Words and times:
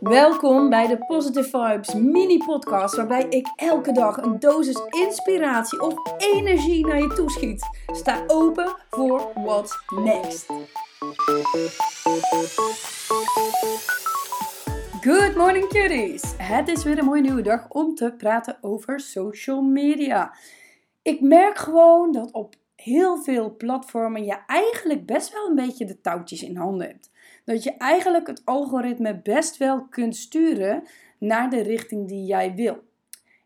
Welkom 0.00 0.70
bij 0.70 0.86
de 0.86 0.98
Positive 1.06 1.48
Vibes 1.48 1.94
mini 1.94 2.38
podcast 2.38 2.96
waarbij 2.96 3.26
ik 3.28 3.52
elke 3.56 3.92
dag 3.92 4.16
een 4.16 4.38
dosis 4.38 4.80
inspiratie 4.90 5.80
of 5.80 5.94
energie 6.18 6.86
naar 6.86 7.00
je 7.00 7.12
toeschiet. 7.14 7.68
Sta 7.86 8.24
open 8.26 8.76
voor 8.90 9.30
what's 9.34 9.78
next. 9.94 10.46
Good 15.00 15.34
morning 15.36 15.68
cuties! 15.68 16.34
Het 16.36 16.68
is 16.68 16.84
weer 16.84 16.98
een 16.98 17.04
mooie 17.04 17.20
nieuwe 17.20 17.42
dag 17.42 17.68
om 17.68 17.94
te 17.94 18.14
praten 18.16 18.58
over 18.60 19.00
social 19.00 19.62
media. 19.62 20.34
Ik 21.02 21.20
merk 21.20 21.58
gewoon 21.58 22.12
dat 22.12 22.32
op 22.32 22.54
heel 22.86 23.22
veel 23.22 23.56
platformen 23.56 24.24
je 24.24 24.38
eigenlijk 24.46 25.06
best 25.06 25.32
wel 25.32 25.48
een 25.48 25.54
beetje 25.54 25.84
de 25.84 26.00
touwtjes 26.00 26.42
in 26.42 26.56
handen 26.56 26.86
hebt. 26.86 27.10
Dat 27.44 27.62
je 27.62 27.76
eigenlijk 27.76 28.26
het 28.26 28.42
algoritme 28.44 29.20
best 29.22 29.56
wel 29.56 29.86
kunt 29.90 30.16
sturen 30.16 30.82
naar 31.18 31.50
de 31.50 31.62
richting 31.62 32.08
die 32.08 32.24
jij 32.24 32.54
wil. 32.54 32.84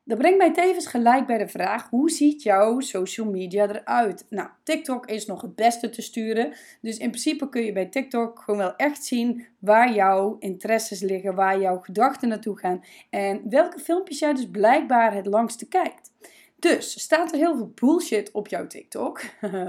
Dat 0.04 0.18
brengt 0.18 0.38
mij 0.38 0.52
tevens 0.52 0.86
gelijk 0.86 1.26
bij 1.26 1.38
de 1.38 1.48
vraag: 1.48 1.90
hoe 1.90 2.10
ziet 2.10 2.42
jouw 2.42 2.80
social 2.80 3.30
media 3.30 3.68
eruit? 3.68 4.26
Nou, 4.28 4.48
TikTok 4.62 5.06
is 5.06 5.26
nog 5.26 5.42
het 5.42 5.54
beste 5.54 5.90
te 5.90 6.02
sturen. 6.02 6.52
Dus 6.80 6.98
in 6.98 7.10
principe 7.10 7.48
kun 7.48 7.64
je 7.64 7.72
bij 7.72 7.86
TikTok 7.86 8.38
gewoon 8.38 8.60
wel 8.60 8.76
echt 8.76 9.04
zien 9.04 9.46
waar 9.58 9.94
jouw 9.94 10.36
interesses 10.38 11.00
liggen, 11.00 11.34
waar 11.34 11.60
jouw 11.60 11.78
gedachten 11.78 12.28
naartoe 12.28 12.58
gaan 12.58 12.84
en 13.10 13.40
welke 13.50 13.78
filmpjes 13.78 14.18
jij 14.18 14.34
dus 14.34 14.50
blijkbaar 14.50 15.14
het 15.14 15.26
langste 15.26 15.68
kijkt. 15.68 16.12
Dus 16.60 17.00
staat 17.00 17.32
er 17.32 17.38
heel 17.38 17.56
veel 17.56 17.72
bullshit 17.74 18.30
op 18.30 18.48
jouw 18.48 18.66
TikTok, 18.66 19.20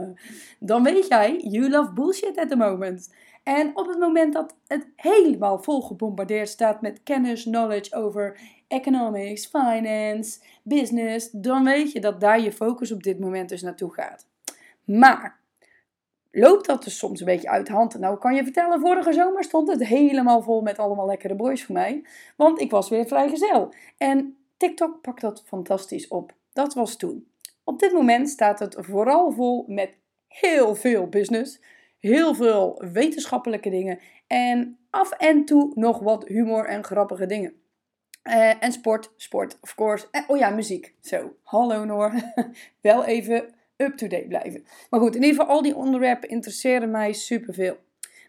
dan 0.59 0.84
weet 0.84 1.08
jij, 1.08 1.38
you 1.38 1.70
love 1.70 1.94
bullshit 1.94 2.38
at 2.38 2.49
the 2.49 2.55
moment. 2.55 3.09
En 3.44 3.77
op 3.77 3.88
het 3.88 3.99
moment 3.99 4.34
dat 4.34 4.55
het 4.68 4.88
helemaal 4.96 5.59
vol 5.59 5.82
gebombardeerd 5.82 6.49
staat 6.49 6.82
met 6.82 7.04
kennis, 7.04 7.44
knowledge 7.44 7.96
over 7.96 8.40
economics, 8.68 9.46
finance, 9.46 10.40
business, 10.63 11.30
dan 11.32 11.63
weet 11.63 11.91
je 11.91 11.99
dat 11.99 12.20
daar 12.20 12.41
je 12.41 12.52
focus 12.52 12.91
op 12.91 13.04
dit 13.04 13.20
moment 13.20 13.49
dus 13.49 13.62
naartoe 13.62 13.93
gaat. 13.93 14.27
Maar 14.84 15.40
loopt 16.32 16.65
dat 16.65 16.84
dus 16.84 16.98
soms 16.98 17.20
een 17.20 17.26
beetje 17.26 17.49
uit 17.49 17.68
de 17.68 17.74
hand? 17.74 17.99
Nou, 17.99 18.18
kan 18.18 18.35
je 18.35 18.43
vertellen, 18.43 18.80
vorige 18.80 19.13
zomer 19.13 19.43
stond 19.43 19.68
het 19.68 19.85
helemaal 19.85 20.41
vol 20.41 20.62
met 20.62 20.77
allemaal 20.77 21.05
lekkere 21.05 21.35
boys 21.35 21.63
voor 21.63 21.76
mij, 21.76 22.05
want 22.35 22.62
ik 22.62 22.71
was 22.71 22.90
weer 22.90 23.08
vrijgezel. 23.08 23.74
En 23.98 24.37
TikTok 24.58 25.02
pakt 25.02 25.21
dat 25.21 25.43
fantastisch 25.46 26.08
op. 26.08 26.34
Dat 26.54 26.74
was 26.74 26.98
toen. 26.98 27.27
Op 27.63 27.80
dit 27.80 27.91
moment 27.91 28.30
staat 28.30 28.60
het 28.60 28.76
vooral 28.80 29.32
vol 29.32 29.66
met 29.68 29.98
heel 30.27 30.76
veel 30.76 31.08
business, 31.08 31.62
heel 31.99 32.35
veel 32.35 32.84
wetenschappelijke 32.91 33.70
dingen 33.70 33.99
en 34.27 34.77
af 34.90 35.12
en 35.12 35.46
toe 35.46 35.71
nog 35.76 35.99
wat 35.99 36.27
humor 36.27 36.66
en 36.66 36.84
grappige 36.84 37.26
dingen. 37.26 37.54
Uh, 38.24 38.63
en 38.63 38.71
sport, 38.71 39.12
sport, 39.16 39.58
of 39.62 39.76
course. 39.76 40.08
En, 40.12 40.24
oh 40.27 40.38
ja, 40.38 40.49
muziek. 40.49 40.96
Zo, 41.02 41.35
hallo 41.43 41.85
Noor. 41.85 42.13
Wel 42.82 43.05
even 43.05 43.54
up-to-date 43.77 44.27
blijven. 44.27 44.65
Maar 44.90 44.99
goed, 44.99 45.15
in 45.15 45.24
ieder 45.24 45.40
geval, 45.40 45.55
al 45.55 45.62
die 45.62 45.76
onderwerpen 45.76 46.30
interesseren 46.30 46.91
mij 46.91 47.13
superveel. 47.13 47.77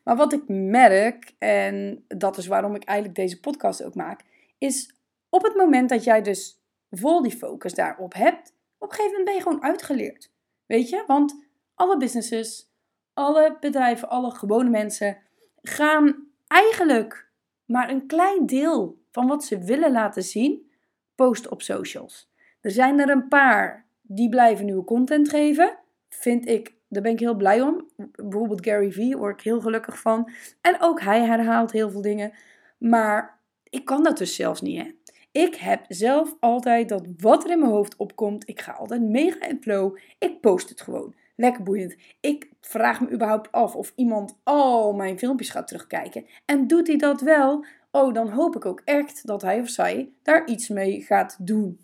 Maar 0.04 0.16
wat 0.16 0.32
ik 0.32 0.42
merk, 0.46 1.34
en 1.38 2.04
dat 2.08 2.36
is 2.36 2.46
waarom 2.46 2.74
ik 2.74 2.84
eigenlijk 2.84 3.18
deze 3.18 3.40
podcast 3.40 3.82
ook 3.82 3.94
maak, 3.94 4.20
is 4.58 4.94
op 5.28 5.42
het 5.42 5.54
moment 5.54 5.88
dat 5.88 6.04
jij 6.04 6.22
dus 6.22 6.61
vol 6.92 7.22
die 7.22 7.36
focus 7.36 7.74
daarop 7.74 8.14
hebt, 8.14 8.54
op 8.78 8.90
een 8.90 8.94
gegeven 8.94 9.18
moment 9.18 9.24
ben 9.24 9.34
je 9.34 9.42
gewoon 9.42 9.62
uitgeleerd. 9.62 10.30
Weet 10.66 10.88
je? 10.88 11.04
Want 11.06 11.46
alle 11.74 11.96
businesses, 11.96 12.70
alle 13.14 13.56
bedrijven, 13.60 14.08
alle 14.08 14.30
gewone 14.30 14.70
mensen 14.70 15.18
gaan 15.62 16.26
eigenlijk 16.46 17.30
maar 17.64 17.90
een 17.90 18.06
klein 18.06 18.46
deel 18.46 19.00
van 19.10 19.26
wat 19.26 19.44
ze 19.44 19.58
willen 19.58 19.92
laten 19.92 20.22
zien 20.22 20.70
posten 21.14 21.50
op 21.50 21.62
socials. 21.62 22.30
Er 22.60 22.70
zijn 22.70 22.98
er 22.98 23.10
een 23.10 23.28
paar 23.28 23.86
die 24.02 24.28
blijven 24.28 24.64
nieuwe 24.64 24.84
content 24.84 25.28
geven. 25.28 25.78
Vind 26.08 26.48
ik, 26.48 26.74
daar 26.88 27.02
ben 27.02 27.12
ik 27.12 27.18
heel 27.18 27.34
blij 27.34 27.60
om. 27.60 27.88
Bijvoorbeeld 28.12 28.64
Gary 28.64 28.92
Vee, 28.92 29.16
word 29.16 29.38
ik 29.38 29.44
heel 29.44 29.60
gelukkig 29.60 30.00
van. 30.00 30.30
En 30.60 30.80
ook 30.80 31.00
hij 31.00 31.24
herhaalt 31.24 31.72
heel 31.72 31.90
veel 31.90 32.02
dingen. 32.02 32.32
Maar 32.78 33.38
ik 33.70 33.84
kan 33.84 34.02
dat 34.02 34.18
dus 34.18 34.34
zelfs 34.34 34.60
niet. 34.60 34.82
Hè? 34.82 34.90
Ik 35.32 35.54
heb 35.54 35.84
zelf 35.88 36.34
altijd 36.40 36.88
dat 36.88 37.06
wat 37.16 37.44
er 37.44 37.50
in 37.50 37.58
mijn 37.58 37.70
hoofd 37.70 37.96
opkomt. 37.96 38.48
Ik 38.48 38.60
ga 38.60 38.72
altijd 38.72 39.02
mega 39.02 39.46
in 39.46 39.62
flow. 39.62 39.96
Ik 40.18 40.40
post 40.40 40.68
het 40.68 40.80
gewoon. 40.80 41.14
Lekker 41.36 41.62
boeiend. 41.62 41.96
Ik 42.20 42.50
vraag 42.60 43.00
me 43.00 43.10
überhaupt 43.10 43.52
af 43.52 43.74
of 43.74 43.92
iemand 43.96 44.38
al 44.42 44.92
mijn 44.92 45.18
filmpjes 45.18 45.50
gaat 45.50 45.66
terugkijken. 45.66 46.26
En 46.44 46.66
doet 46.66 46.86
hij 46.86 46.96
dat 46.96 47.20
wel? 47.20 47.64
Oh, 47.90 48.14
dan 48.14 48.28
hoop 48.28 48.56
ik 48.56 48.64
ook 48.64 48.82
echt 48.84 49.26
dat 49.26 49.42
hij 49.42 49.60
of 49.60 49.68
zij 49.68 50.12
daar 50.22 50.46
iets 50.46 50.68
mee 50.68 51.00
gaat 51.00 51.36
doen. 51.40 51.78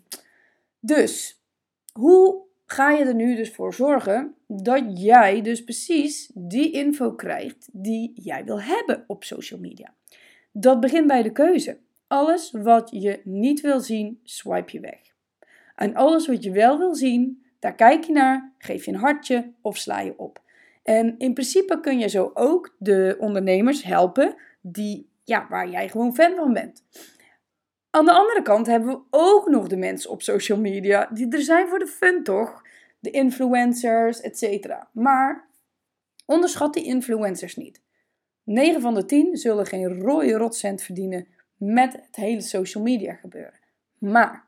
Dus, 0.79 1.41
hoe 1.93 2.41
ga 2.65 2.91
je 2.91 3.05
er 3.05 3.15
nu 3.15 3.35
dus 3.35 3.51
voor 3.51 3.73
zorgen 3.73 4.35
dat 4.47 5.01
jij 5.01 5.41
dus 5.41 5.63
precies 5.63 6.31
die 6.33 6.71
info 6.71 7.11
krijgt 7.11 7.69
die 7.71 8.11
jij 8.15 8.45
wil 8.45 8.61
hebben 8.61 9.03
op 9.07 9.23
social 9.23 9.59
media? 9.59 9.93
Dat 10.51 10.79
begint 10.79 11.07
bij 11.07 11.23
de 11.23 11.31
keuze. 11.31 11.77
Alles 12.09 12.51
wat 12.51 12.89
je 12.91 13.21
niet 13.23 13.61
wil 13.61 13.79
zien, 13.79 14.19
swipe 14.23 14.71
je 14.71 14.79
weg. 14.79 14.99
En 15.75 15.95
alles 15.95 16.27
wat 16.27 16.43
je 16.43 16.51
wel 16.51 16.77
wil 16.77 16.95
zien, 16.95 17.45
daar 17.59 17.75
kijk 17.75 18.03
je 18.03 18.11
naar, 18.11 18.53
geef 18.57 18.85
je 18.85 18.91
een 18.91 18.97
hartje 18.97 19.51
of 19.61 19.77
sla 19.77 19.99
je 19.99 20.17
op. 20.17 20.41
En 20.83 21.15
in 21.17 21.33
principe 21.33 21.79
kun 21.79 21.99
je 21.99 22.07
zo 22.07 22.31
ook 22.33 22.75
de 22.77 23.15
ondernemers 23.19 23.83
helpen 23.83 24.35
die, 24.61 25.09
ja, 25.23 25.47
waar 25.49 25.69
jij 25.69 25.89
gewoon 25.89 26.15
fan 26.15 26.35
van 26.35 26.53
bent. 26.53 26.83
Aan 27.89 28.05
de 28.05 28.13
andere 28.13 28.41
kant 28.41 28.67
hebben 28.67 28.89
we 28.89 29.01
ook 29.09 29.49
nog 29.49 29.67
de 29.67 29.77
mensen 29.77 30.09
op 30.09 30.21
social 30.21 30.59
media 30.59 31.09
die 31.13 31.27
er 31.29 31.41
zijn 31.41 31.67
voor 31.67 31.79
de 31.79 31.87
fun, 31.87 32.23
toch? 32.23 32.61
De 32.99 33.09
influencers, 33.09 34.21
etc. 34.21 34.75
Maar 34.91 35.47
onderschat 36.25 36.73
die 36.73 36.83
influencers 36.83 37.55
niet. 37.55 37.81
9 38.43 38.81
van 38.81 38.93
de 38.93 39.05
10 39.05 39.37
zullen 39.37 39.65
geen 39.65 39.99
rode 39.99 40.33
rotcent 40.33 40.81
verdienen 40.81 41.27
met 41.59 41.93
het 41.93 42.15
hele 42.15 42.41
social 42.41 42.83
media 42.83 43.13
gebeuren. 43.13 43.59
Maar 43.97 44.47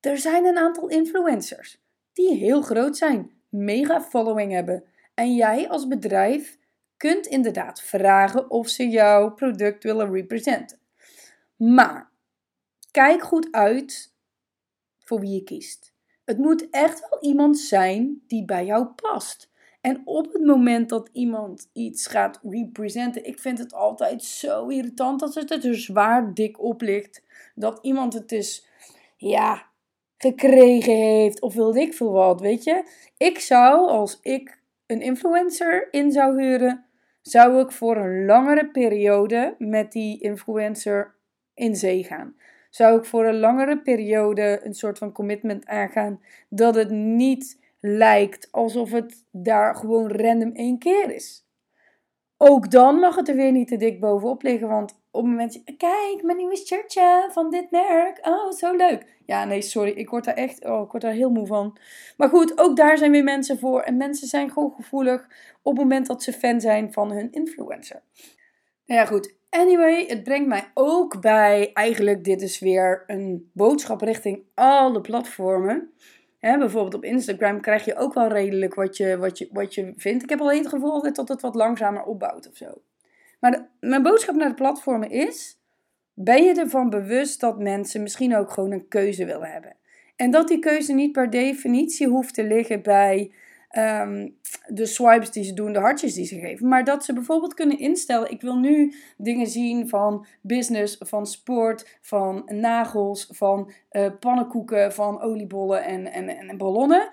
er 0.00 0.18
zijn 0.18 0.44
een 0.44 0.58
aantal 0.58 0.88
influencers 0.88 1.80
die 2.12 2.36
heel 2.36 2.62
groot 2.62 2.96
zijn, 2.96 3.30
mega 3.48 4.00
following 4.00 4.52
hebben. 4.52 4.84
En 5.14 5.34
jij 5.34 5.68
als 5.68 5.88
bedrijf 5.88 6.58
kunt 6.96 7.26
inderdaad 7.26 7.80
vragen 7.80 8.50
of 8.50 8.68
ze 8.68 8.88
jouw 8.88 9.34
product 9.34 9.82
willen 9.82 10.12
representen. 10.12 10.78
Maar 11.56 12.10
kijk 12.90 13.22
goed 13.22 13.48
uit 13.50 14.14
voor 14.98 15.20
wie 15.20 15.34
je 15.34 15.42
kiest. 15.42 15.92
Het 16.24 16.38
moet 16.38 16.70
echt 16.70 17.08
wel 17.10 17.18
iemand 17.20 17.58
zijn 17.58 18.22
die 18.26 18.44
bij 18.44 18.64
jou 18.64 18.86
past. 18.86 19.49
En 19.80 20.02
op 20.04 20.32
het 20.32 20.44
moment 20.44 20.88
dat 20.88 21.08
iemand 21.12 21.70
iets 21.72 22.06
gaat 22.06 22.40
representen, 22.42 23.24
ik 23.24 23.38
vind 23.38 23.58
het 23.58 23.74
altijd 23.74 24.24
zo 24.24 24.68
irritant 24.68 25.20
dat 25.20 25.34
het 25.34 25.64
er 25.64 25.74
zwaar 25.74 26.34
dik 26.34 26.60
op 26.60 26.80
ligt. 26.80 27.22
Dat 27.54 27.78
iemand 27.82 28.12
het 28.12 28.28
dus, 28.28 28.66
ja, 29.16 29.66
gekregen 30.16 30.96
heeft 30.96 31.40
of 31.40 31.54
wilde 31.54 31.80
ik 31.80 31.94
veel 31.94 32.12
wat, 32.12 32.40
weet 32.40 32.64
je. 32.64 32.84
Ik 33.16 33.38
zou, 33.38 33.88
als 33.88 34.18
ik 34.22 34.58
een 34.86 35.00
influencer 35.00 35.88
in 35.90 36.12
zou 36.12 36.42
huren, 36.42 36.84
zou 37.22 37.60
ik 37.60 37.72
voor 37.72 37.96
een 37.96 38.24
langere 38.24 38.70
periode 38.70 39.54
met 39.58 39.92
die 39.92 40.20
influencer 40.20 41.14
in 41.54 41.76
zee 41.76 42.04
gaan. 42.04 42.34
Zou 42.70 42.98
ik 42.98 43.04
voor 43.04 43.26
een 43.26 43.38
langere 43.38 43.78
periode 43.78 44.60
een 44.64 44.74
soort 44.74 44.98
van 44.98 45.12
commitment 45.12 45.66
aangaan 45.66 46.20
dat 46.48 46.74
het 46.74 46.90
niet 46.90 47.58
lijkt 47.80 48.48
alsof 48.50 48.90
het 48.90 49.26
daar 49.30 49.74
gewoon 49.74 50.10
random 50.10 50.52
één 50.52 50.78
keer 50.78 51.14
is. 51.14 51.48
Ook 52.36 52.70
dan 52.70 52.98
mag 52.98 53.16
het 53.16 53.28
er 53.28 53.36
weer 53.36 53.52
niet 53.52 53.68
te 53.68 53.76
dik 53.76 54.00
bovenop 54.00 54.42
liggen, 54.42 54.68
want 54.68 55.00
op 55.10 55.22
het 55.22 55.30
moment, 55.30 55.62
kijk, 55.76 56.20
mijn 56.22 56.36
nieuwe 56.36 56.56
shirtje 56.56 57.28
van 57.32 57.50
dit 57.50 57.70
merk, 57.70 58.26
oh, 58.26 58.50
zo 58.50 58.76
leuk. 58.76 59.18
Ja, 59.26 59.44
nee, 59.44 59.62
sorry, 59.62 59.90
ik 59.90 60.10
word 60.10 60.24
daar 60.24 60.34
echt, 60.34 60.64
oh, 60.64 60.84
ik 60.84 60.90
word 60.90 61.02
daar 61.02 61.12
heel 61.12 61.30
moe 61.30 61.46
van. 61.46 61.78
Maar 62.16 62.28
goed, 62.28 62.58
ook 62.58 62.76
daar 62.76 62.98
zijn 62.98 63.10
weer 63.10 63.24
mensen 63.24 63.58
voor 63.58 63.80
en 63.80 63.96
mensen 63.96 64.28
zijn 64.28 64.50
gewoon 64.50 64.72
gevoelig 64.72 65.26
op 65.62 65.72
het 65.72 65.82
moment 65.82 66.06
dat 66.06 66.22
ze 66.22 66.32
fan 66.32 66.60
zijn 66.60 66.92
van 66.92 67.12
hun 67.12 67.32
influencer. 67.32 68.02
Nou 68.86 69.00
ja, 69.00 69.06
goed. 69.06 69.34
Anyway, 69.50 70.04
het 70.06 70.22
brengt 70.22 70.48
mij 70.48 70.70
ook 70.74 71.20
bij, 71.20 71.70
eigenlijk, 71.72 72.24
dit 72.24 72.42
is 72.42 72.58
weer 72.58 73.04
een 73.06 73.50
boodschap 73.52 74.00
richting 74.00 74.42
alle 74.54 75.00
platformen. 75.00 75.92
Hè, 76.40 76.58
bijvoorbeeld 76.58 76.94
op 76.94 77.04
Instagram 77.04 77.60
krijg 77.60 77.84
je 77.84 77.96
ook 77.96 78.14
wel 78.14 78.28
redelijk 78.28 78.74
wat 78.74 78.96
je, 78.96 79.18
wat, 79.18 79.38
je, 79.38 79.48
wat 79.52 79.74
je 79.74 79.92
vindt. 79.96 80.22
Ik 80.22 80.30
heb 80.30 80.40
alleen 80.40 80.58
het 80.58 80.68
gevoel 80.68 81.02
dat 81.12 81.28
het 81.28 81.40
wat 81.40 81.54
langzamer 81.54 82.02
opbouwt 82.02 82.48
of 82.48 82.56
zo. 82.56 82.82
Maar 83.40 83.68
mijn 83.80 84.02
boodschap 84.02 84.34
naar 84.34 84.48
de 84.48 84.54
platformen 84.54 85.10
is: 85.10 85.58
ben 86.14 86.42
je 86.42 86.54
ervan 86.54 86.90
bewust 86.90 87.40
dat 87.40 87.58
mensen 87.58 88.02
misschien 88.02 88.36
ook 88.36 88.50
gewoon 88.50 88.72
een 88.72 88.88
keuze 88.88 89.24
willen 89.24 89.50
hebben? 89.50 89.76
En 90.16 90.30
dat 90.30 90.48
die 90.48 90.58
keuze 90.58 90.92
niet 90.92 91.12
per 91.12 91.30
definitie 91.30 92.08
hoeft 92.08 92.34
te 92.34 92.44
liggen 92.44 92.82
bij 92.82 93.32
ehm, 93.70 94.28
de 94.68 94.86
swipes 94.86 95.30
die 95.30 95.44
ze 95.44 95.54
doen, 95.54 95.72
de 95.72 95.78
hartjes 95.78 96.14
die 96.14 96.26
ze 96.26 96.38
geven. 96.38 96.68
Maar 96.68 96.84
dat 96.84 97.04
ze 97.04 97.12
bijvoorbeeld 97.12 97.54
kunnen 97.54 97.78
instellen: 97.78 98.30
ik 98.30 98.40
wil 98.40 98.56
nu 98.56 98.94
dingen 99.16 99.46
zien 99.46 99.88
van 99.88 100.26
business, 100.40 100.96
van 100.98 101.26
sport, 101.26 101.98
van 102.00 102.42
nagels, 102.46 103.28
van 103.32 103.72
uh, 103.92 104.06
pannenkoeken, 104.20 104.92
van 104.92 105.20
oliebollen 105.20 105.84
en, 105.84 106.12
en, 106.12 106.28
en 106.28 106.56
ballonnen. 106.56 107.10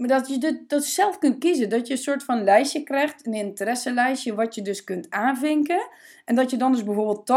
Maar 0.00 0.08
dat 0.08 0.28
je 0.28 0.38
dit, 0.38 0.68
dat 0.68 0.84
zelf 0.84 1.18
kunt 1.18 1.38
kiezen. 1.38 1.68
Dat 1.68 1.86
je 1.86 1.92
een 1.92 1.98
soort 1.98 2.24
van 2.24 2.44
lijstje 2.44 2.82
krijgt, 2.82 3.26
een 3.26 3.34
interesselijstje, 3.34 4.34
wat 4.34 4.54
je 4.54 4.62
dus 4.62 4.84
kunt 4.84 5.10
aanvinken. 5.10 5.88
En 6.24 6.34
dat 6.34 6.50
je 6.50 6.56
dan 6.56 6.72
dus 6.72 6.84
bijvoorbeeld 6.84 7.30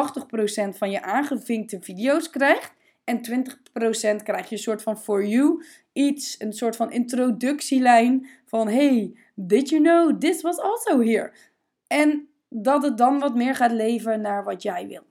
80% 0.74 0.78
van 0.78 0.92
je 0.92 1.02
aangevinkte 1.02 1.82
video's 1.82 2.30
krijgt. 2.30 2.74
En 3.04 3.18
20% 3.18 4.24
krijg 4.24 4.50
je 4.50 4.56
een 4.56 4.62
soort 4.62 4.82
van 4.82 4.98
for 4.98 5.26
you 5.26 5.64
iets, 5.94 6.36
een 6.40 6.54
soort 6.54 6.76
van 6.76 6.92
introductielijn 6.92 8.28
van 8.46 8.68
hey, 8.68 9.18
did 9.36 9.70
you 9.70 9.82
know 9.82 10.20
this 10.20 10.42
was 10.42 10.58
also 10.58 11.02
here? 11.02 11.34
En 11.88 12.28
dat 12.50 12.84
het 12.84 12.98
dan 12.98 13.20
wat 13.20 13.36
meer 13.36 13.56
gaat 13.56 13.72
leven 13.72 14.22
naar 14.22 14.44
wat 14.44 14.62
jij 14.62 14.88
wil. 14.88 15.04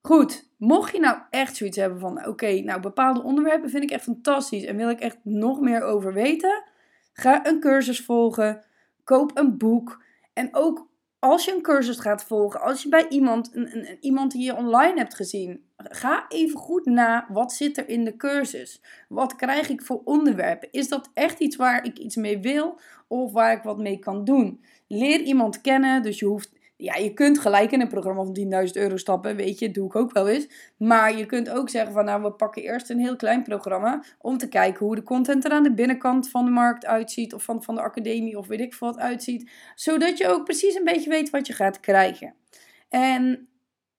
Goed, 0.00 0.50
mocht 0.56 0.92
je 0.92 1.00
nou 1.00 1.18
echt 1.30 1.56
zoiets 1.56 1.76
hebben 1.76 2.00
van 2.00 2.26
oké, 2.26 2.60
nou 2.60 2.80
bepaalde 2.80 3.22
onderwerpen 3.22 3.70
vind 3.70 3.82
ik 3.82 3.90
echt 3.90 4.02
fantastisch 4.02 4.64
en 4.64 4.76
wil 4.76 4.90
ik 4.90 5.00
echt 5.00 5.18
nog 5.22 5.60
meer 5.60 5.82
over 5.82 6.12
weten, 6.12 6.62
ga 7.12 7.46
een 7.46 7.60
cursus 7.60 8.04
volgen, 8.04 8.64
koop 9.04 9.38
een 9.38 9.58
boek 9.58 10.02
en 10.32 10.48
ook 10.54 10.88
als 11.18 11.44
je 11.44 11.54
een 11.54 11.62
cursus 11.62 11.98
gaat 11.98 12.24
volgen, 12.24 12.60
als 12.60 12.82
je 12.82 12.88
bij 12.88 13.08
iemand, 13.08 13.54
een, 13.54 13.76
een, 13.76 13.96
iemand 14.00 14.32
die 14.32 14.44
je 14.44 14.56
online 14.56 14.98
hebt 14.98 15.14
gezien, 15.14 15.64
ga 15.76 16.24
even 16.28 16.58
goed 16.58 16.84
na 16.84 17.26
wat 17.28 17.52
zit 17.52 17.78
er 17.78 17.88
in 17.88 18.04
de 18.04 18.16
cursus. 18.16 18.82
Wat 19.08 19.36
krijg 19.36 19.68
ik 19.68 19.82
voor 19.82 20.00
onderwerpen? 20.04 20.68
Is 20.70 20.88
dat 20.88 21.10
echt 21.14 21.40
iets 21.40 21.56
waar 21.56 21.84
ik 21.84 21.98
iets 21.98 22.16
mee 22.16 22.38
wil 22.38 22.80
of 23.08 23.32
waar 23.32 23.56
ik 23.56 23.62
wat 23.62 23.78
mee 23.78 23.98
kan 23.98 24.24
doen? 24.24 24.64
Leer 24.88 25.20
iemand 25.20 25.60
kennen, 25.60 26.02
dus 26.02 26.18
je 26.18 26.26
hoeft 26.26 26.52
ja, 26.76 26.96
je 26.96 27.14
kunt 27.14 27.38
gelijk 27.38 27.70
in 27.70 27.80
een 27.80 27.88
programma 27.88 28.24
van 28.24 28.38
10.000 28.66 28.72
euro 28.72 28.96
stappen, 28.96 29.36
weet 29.36 29.58
je, 29.58 29.70
doe 29.70 29.86
ik 29.86 29.96
ook 29.96 30.12
wel 30.12 30.28
eens. 30.28 30.72
Maar 30.76 31.16
je 31.16 31.26
kunt 31.26 31.50
ook 31.50 31.68
zeggen 31.68 31.92
van 31.92 32.04
nou, 32.04 32.22
we 32.22 32.32
pakken 32.32 32.62
eerst 32.62 32.90
een 32.90 32.98
heel 32.98 33.16
klein 33.16 33.42
programma 33.42 34.04
om 34.18 34.38
te 34.38 34.48
kijken 34.48 34.86
hoe 34.86 34.94
de 34.94 35.02
content 35.02 35.44
er 35.44 35.50
aan 35.50 35.62
de 35.62 35.74
binnenkant 35.74 36.30
van 36.30 36.44
de 36.44 36.50
markt 36.50 36.86
uitziet 36.86 37.34
of 37.34 37.42
van, 37.42 37.62
van 37.62 37.74
de 37.74 37.80
academie 37.80 38.38
of 38.38 38.46
weet 38.46 38.60
ik 38.60 38.74
wat 38.74 38.98
uitziet. 38.98 39.50
Zodat 39.74 40.18
je 40.18 40.28
ook 40.28 40.44
precies 40.44 40.74
een 40.74 40.84
beetje 40.84 41.10
weet 41.10 41.30
wat 41.30 41.46
je 41.46 41.52
gaat 41.52 41.80
krijgen. 41.80 42.34
En 42.88 43.48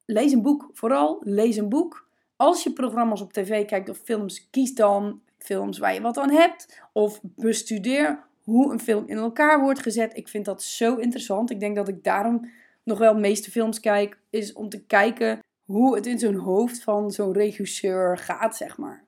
lees 0.05 0.31
een 0.31 0.41
boek, 0.41 0.69
vooral 0.73 1.21
lees 1.23 1.55
een 1.55 1.69
boek. 1.69 2.07
Als 2.35 2.63
je 2.63 2.73
programma's 2.73 3.21
op 3.21 3.33
tv 3.33 3.65
kijkt 3.65 3.89
of 3.89 3.97
films, 3.97 4.49
kies 4.49 4.73
dan 4.73 5.21
films 5.37 5.77
waar 5.77 5.93
je 5.93 6.01
wat 6.01 6.17
aan 6.17 6.31
hebt. 6.31 6.81
Of 6.93 7.19
bestudeer 7.23 8.23
hoe 8.43 8.71
een 8.71 8.79
film 8.79 9.03
in 9.07 9.17
elkaar 9.17 9.61
wordt 9.61 9.79
gezet. 9.79 10.17
Ik 10.17 10.27
vind 10.27 10.45
dat 10.45 10.63
zo 10.63 10.95
interessant. 10.95 11.49
Ik 11.49 11.59
denk 11.59 11.75
dat 11.75 11.87
ik 11.87 12.03
daarom 12.03 12.49
nog 12.83 12.97
wel 12.97 13.13
de 13.13 13.19
meeste 13.19 13.51
films 13.51 13.79
kijk, 13.79 14.17
is 14.29 14.53
om 14.53 14.69
te 14.69 14.85
kijken 14.85 15.39
hoe 15.65 15.95
het 15.95 16.05
in 16.05 16.19
zo'n 16.19 16.35
hoofd 16.35 16.83
van 16.83 17.11
zo'n 17.11 17.33
regisseur 17.33 18.17
gaat, 18.17 18.55
zeg 18.55 18.77
maar. 18.77 19.03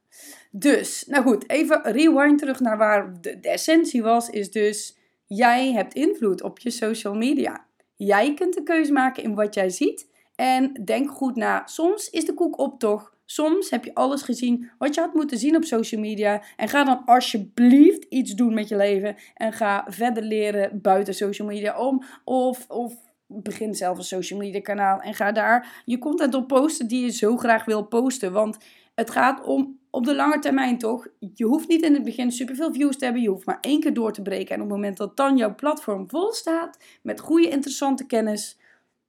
Dus, 0.51 1.05
nou 1.07 1.23
goed, 1.23 1.49
even 1.49 1.81
rewind 1.83 2.39
terug 2.39 2.59
naar 2.59 2.77
waar 2.77 3.21
de, 3.21 3.39
de 3.39 3.49
essentie 3.49 4.03
was, 4.03 4.29
is 4.29 4.51
dus 4.51 4.97
jij 5.25 5.71
hebt 5.71 5.93
invloed 5.93 6.41
op 6.41 6.59
je 6.59 6.69
social 6.69 7.13
media. 7.13 7.65
Jij 7.95 8.33
kunt 8.33 8.53
de 8.53 8.63
keuze 8.63 8.91
maken 8.91 9.23
in 9.23 9.35
wat 9.35 9.53
jij 9.53 9.69
ziet 9.69 10.07
en 10.37 10.73
denk 10.85 11.11
goed 11.11 11.35
na. 11.35 11.61
Soms 11.65 12.09
is 12.09 12.25
de 12.25 12.33
koek 12.33 12.59
op 12.59 12.79
toch. 12.79 13.15
Soms 13.25 13.69
heb 13.69 13.85
je 13.85 13.93
alles 13.93 14.21
gezien 14.21 14.69
wat 14.77 14.95
je 14.95 15.01
had 15.01 15.13
moeten 15.13 15.37
zien 15.37 15.55
op 15.55 15.63
social 15.63 16.01
media. 16.01 16.43
En 16.55 16.67
ga 16.67 16.83
dan 16.83 17.05
alsjeblieft 17.05 18.03
iets 18.03 18.33
doen 18.33 18.53
met 18.53 18.67
je 18.67 18.75
leven. 18.75 19.15
En 19.33 19.53
ga 19.53 19.85
verder 19.87 20.23
leren 20.23 20.81
buiten 20.81 21.13
social 21.13 21.47
media 21.47 21.79
om. 21.79 22.03
Of, 22.23 22.65
of 22.69 22.93
begin 23.27 23.75
zelf 23.75 23.97
een 23.97 24.03
social 24.03 24.39
media 24.39 24.61
kanaal 24.61 24.99
en 24.99 25.13
ga 25.13 25.31
daar 25.31 25.81
je 25.85 25.97
content 25.97 26.33
op 26.33 26.47
posten 26.47 26.87
die 26.87 27.01
je 27.01 27.11
zo 27.11 27.37
graag 27.37 27.65
wil 27.65 27.83
posten. 27.83 28.31
Want 28.31 28.57
het 28.95 29.09
gaat 29.09 29.43
om 29.43 29.79
op 29.89 30.05
de 30.05 30.15
lange 30.15 30.39
termijn 30.39 30.77
toch. 30.77 31.07
Je 31.33 31.45
hoeft 31.45 31.67
niet 31.67 31.81
in 31.81 31.93
het 31.93 32.03
begin 32.03 32.31
superveel 32.31 32.73
views 32.73 32.97
te 32.97 33.03
hebben. 33.03 33.23
Je 33.23 33.29
hoeft 33.29 33.45
maar 33.45 33.59
één 33.61 33.79
keer 33.79 33.93
door 33.93 34.13
te 34.13 34.21
breken. 34.21 34.55
En 34.55 34.61
op 34.61 34.67
het 34.67 34.75
moment 34.75 34.97
dat 34.97 35.17
dan 35.17 35.37
jouw 35.37 35.55
platform 35.55 36.09
vol 36.09 36.33
staat 36.33 36.77
met 37.01 37.19
goede 37.19 37.49
interessante 37.49 38.05
kennis, 38.05 38.57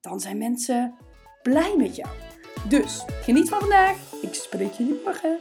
dan 0.00 0.20
zijn 0.20 0.38
mensen 0.38 0.94
blij 1.48 1.74
met 1.76 1.96
jou. 1.96 2.08
Dus 2.68 3.04
geniet 3.22 3.48
van 3.48 3.60
vandaag. 3.60 3.96
Ik 4.22 4.34
spreek 4.34 4.72
jullie 4.72 5.00
morgen. 5.04 5.38